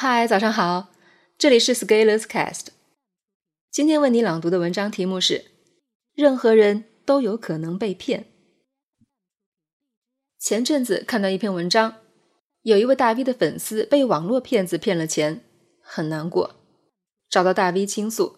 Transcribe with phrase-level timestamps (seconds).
[0.00, 0.90] 嗨，早上好，
[1.36, 2.68] 这里是 Scalers Cast。
[3.68, 5.46] 今天为你朗读的文章题目是：
[6.14, 8.26] 任何人都有可能被骗。
[10.38, 11.96] 前阵子看到一篇文章，
[12.62, 15.40] 有一位大 V 的粉丝被网络骗子骗了钱，
[15.82, 16.54] 很难过，
[17.28, 18.36] 找到大 V 倾诉。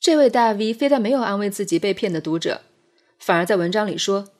[0.00, 2.62] 这位大 V 非但没有安慰自己被骗的读者，
[3.20, 4.30] 反而在文章里说：“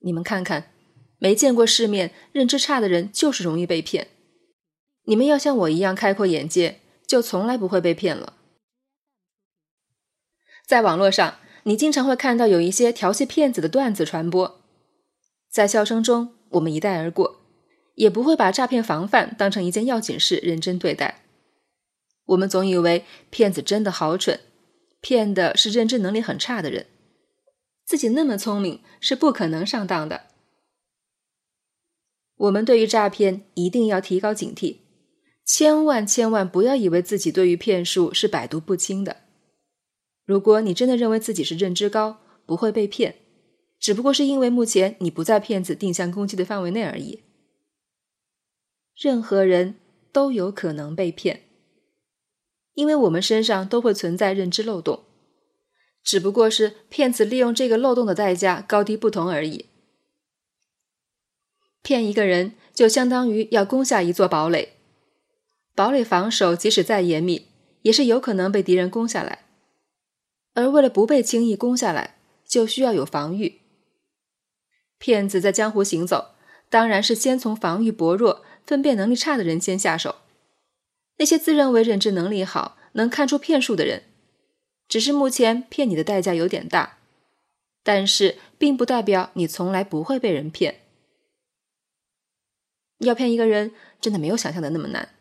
[0.00, 0.74] 你们看看，
[1.18, 4.08] 没见过世面、认知差的人就是容易被骗。
[5.06, 8.34] 你们要像我一样开阔眼界，就从来不会被骗了。”
[10.66, 14.60] 在网络上，你经常会看到有一些调戏骗子的段子传播，
[15.48, 17.40] 在笑声中，我们一带而过，
[17.94, 21.22] 也不会把诈骗防范当成一件要紧事认真对待。
[22.26, 24.40] 我们总以为骗子真的好蠢。
[25.00, 26.86] 骗的是认知能力很差的人，
[27.84, 30.22] 自己那么聪明是不可能上当的。
[32.34, 34.78] 我们对于诈骗一定要提高警惕，
[35.46, 39.18] 千万千万不要以为自己对于骗术是百毒不侵的。
[40.24, 43.14] 如果你真的认为自己是认知高，不会被骗，
[43.78, 47.22] 只不过是因为目前你不在骗子定向攻击的范围内而已。
[49.00, 49.76] 任何人
[50.12, 51.42] 都有可能被骗。
[52.74, 55.04] 因为我们身上都会存在认知漏洞，
[56.02, 59.66] 只不过是骗子利用这个漏洞的代价高低不同而已。
[61.82, 64.75] 骗一个人就相当于要攻下一座堡垒，
[65.76, 67.48] 堡垒防守即使再严密，
[67.82, 69.44] 也是有可能被敌人攻下来。
[70.54, 73.60] 而为了不被轻易攻下来，就需要有防御。
[74.98, 76.30] 骗子在江湖行走，
[76.70, 80.16] 当然是先从防御薄弱、分辨能力差的人先下手。
[81.18, 84.04] 那些自认为认知能力好、能看出骗术的人，
[84.88, 86.96] 只是目前骗你的代价有点大，
[87.82, 90.80] 但是并不代表你从来不会被人骗。
[93.00, 95.15] 要骗一个人，真的没有想象的那么难，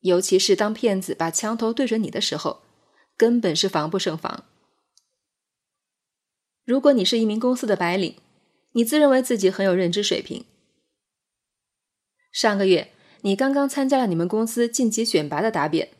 [0.00, 2.62] 尤其是当骗子把枪头对准你的时候，
[3.16, 4.44] 根本是防不胜防。
[6.64, 8.16] 如果你是一名公司的白领，
[8.72, 10.44] 你自认为自己很有认知水平，
[12.32, 12.92] 上个月。
[13.22, 15.90] 你刚刚参加了你们公司晋级选拔的答辩，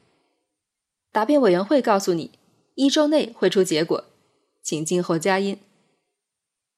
[1.12, 2.30] 答辩委员会告诉你
[2.76, 4.06] 一周内会出结果，
[4.62, 5.58] 请静候佳音。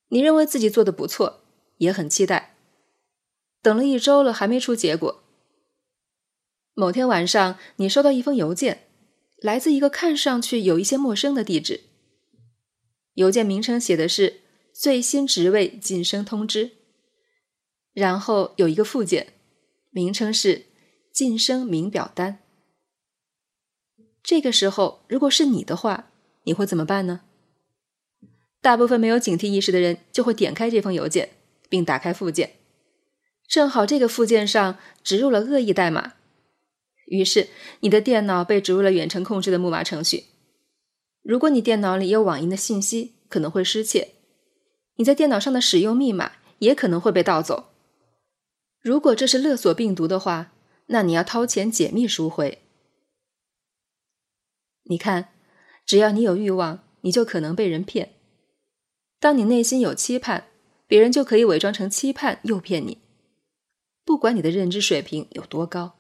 [0.09, 1.45] 你认为自己做的不错，
[1.77, 2.57] 也很期待。
[3.63, 5.22] 等了一周了，还没出结果。
[6.75, 8.87] 某天晚上，你收到一封邮件，
[9.37, 11.83] 来自一个看上去有一些陌生的地址。
[13.15, 14.41] 邮件名称写的是
[14.73, 16.71] “最新职位晋升通知”，
[17.93, 19.35] 然后有一个附件。
[19.91, 20.65] 名称是
[21.13, 22.39] 晋升名表单。
[24.23, 26.11] 这个时候，如果是你的话，
[26.45, 27.21] 你会怎么办呢？
[28.63, 31.33] 大部分没有警惕意识的人就会点开这封邮件，
[31.69, 32.55] 并打开附件，
[33.47, 36.15] 正好这个附件上植入了恶意代码，
[37.07, 37.49] 于是
[37.81, 40.25] 你的电脑被植入了远程控制的木马程序。
[41.23, 44.15] 如果你电脑里有网银的信息，可能会失窃；
[44.97, 47.71] 你在电脑上的使用密码也可能会被盗走。
[48.81, 50.53] 如果这是勒索病毒的话，
[50.87, 52.59] 那你要掏钱解密赎回。
[54.85, 55.29] 你看，
[55.87, 58.09] 只要你有欲望，你就可能被人骗；
[59.21, 60.49] 当你内心有期盼，
[60.89, 62.99] 别人就可以伪装成期盼诱骗你。
[64.05, 65.95] 不管你的认知水平有多高，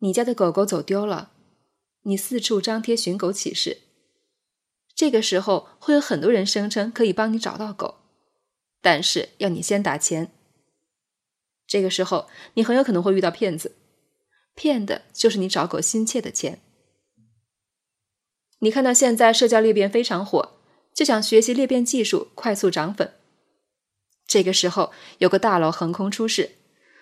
[0.00, 1.32] 你家的狗狗走丢了，
[2.02, 3.78] 你四处张贴寻狗启事，
[4.94, 7.96] 这个时候会有很多人声称可以帮你找到狗。
[8.80, 10.32] 但是要你先打钱，
[11.66, 13.76] 这个时候你很有可能会遇到骗子，
[14.54, 16.60] 骗的就是你找狗心切的钱。
[18.60, 20.60] 你看到现在社交裂变非常火，
[20.94, 23.14] 就想学习裂变技术，快速涨粉。
[24.26, 26.52] 这个时候有个大佬横空出世，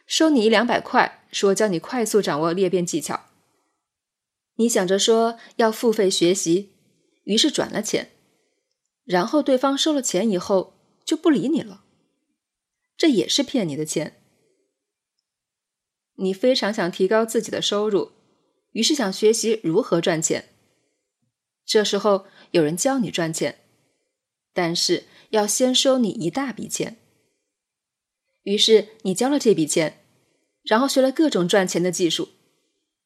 [0.07, 3.27] 收你一两百块，说教你快速掌握裂变技巧。
[4.55, 6.71] 你想着说要付费学习，
[7.25, 8.13] 于是转了钱，
[9.05, 10.73] 然后对方收了钱以后。
[11.05, 11.85] 就不理你了，
[12.97, 14.21] 这也是骗你的钱。
[16.17, 18.11] 你非常想提高自己的收入，
[18.73, 20.49] 于是想学习如何赚钱。
[21.65, 23.61] 这时候有人教你赚钱，
[24.53, 26.97] 但是要先收你一大笔钱。
[28.43, 30.01] 于是你交了这笔钱，
[30.67, 32.31] 然后学了各种赚钱的技术，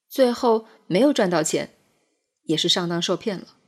[0.08, 1.76] 最后没有赚到钱，
[2.44, 3.58] 也是上当受骗了。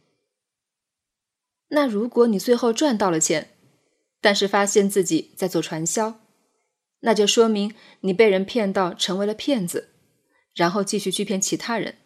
[1.69, 3.57] 那如果你最后赚到了钱，
[4.21, 6.21] 但是发现自己在做传销，
[7.01, 9.91] 那就说明你被人骗到成为了骗子，
[10.55, 11.99] 然后继续去骗其他人，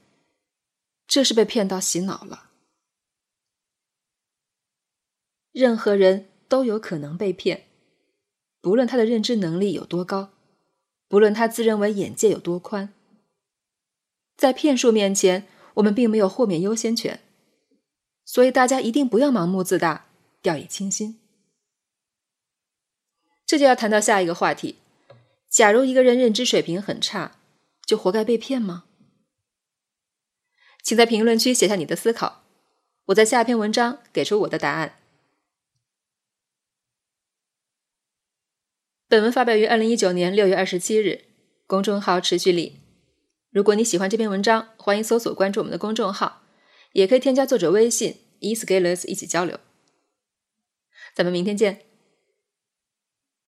[1.06, 2.50] 这是被骗到洗脑了。
[5.52, 7.68] 任何人都有可能被骗，
[8.60, 10.35] 不论他的认知能力有多高，
[11.08, 12.92] 不论他自认为眼界有多宽。
[14.36, 17.20] 在骗术面前，我们并没有豁免优先权，
[18.24, 20.06] 所以大家一定不要盲目自大，
[20.42, 21.20] 掉以轻心。
[23.46, 24.76] 这就要谈到下一个话题：
[25.48, 27.38] 假如一个人认知水平很差，
[27.86, 28.84] 就活该被骗吗？
[30.82, 32.42] 请在评论区写下你的思考，
[33.06, 34.98] 我在下篇文章给出我的答案。
[39.08, 41.26] 本文发表于二零一九年六月二十七日，
[41.68, 42.80] 公众号持续力。
[43.50, 46.42] 如果你喜欢这篇文章，欢迎搜索关注我们的公众号，
[46.92, 49.60] 也可以添加作者微信 e scalers 一起交流。
[51.14, 51.85] 咱们明天见。